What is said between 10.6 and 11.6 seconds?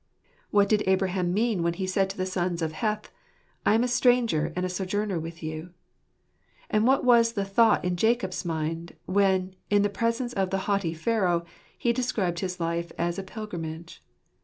haughty Pharaoh,